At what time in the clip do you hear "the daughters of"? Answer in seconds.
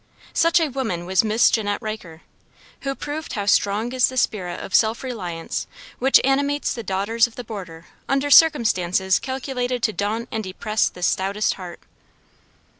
6.73-7.35